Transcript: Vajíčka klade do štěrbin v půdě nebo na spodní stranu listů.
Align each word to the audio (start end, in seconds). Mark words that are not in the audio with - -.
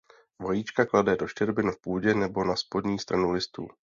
Vajíčka 0.39 0.85
klade 0.85 1.15
do 1.15 1.27
štěrbin 1.27 1.71
v 1.71 1.77
půdě 1.81 2.13
nebo 2.13 2.43
na 2.43 2.55
spodní 2.55 2.99
stranu 2.99 3.31
listů. 3.31 3.67